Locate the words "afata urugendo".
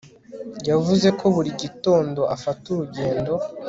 2.35-3.31